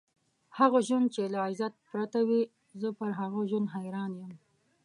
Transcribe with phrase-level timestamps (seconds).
[0.57, 2.41] هغه ژوند چې له عزت پرته وي،
[2.81, 4.31] زه پر هغه ژوند حیران یم.